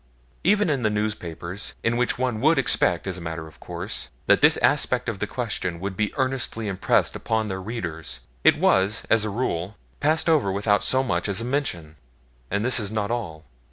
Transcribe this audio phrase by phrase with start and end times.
[0.43, 4.57] Even in newspapers in which one would expect, as a matter of course, that this
[4.57, 9.29] aspect of the question would be earnestly impressed upon their readers, it was, as a
[9.29, 11.97] rule, passed over without so much as a mention.
[12.49, 13.43] And this is not all.